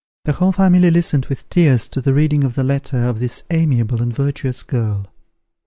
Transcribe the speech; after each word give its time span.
The 0.25 0.31
whole 0.33 0.51
family 0.51 0.89
listened 0.89 1.27
with 1.27 1.47
tears 1.51 1.87
to 1.89 2.01
the 2.01 2.15
reading 2.15 2.43
of 2.43 2.55
the 2.55 2.63
letter 2.63 3.05
of 3.05 3.19
this 3.19 3.43
amiable 3.51 4.01
and 4.01 4.11
virtuous 4.11 4.63
girl. 4.63 5.05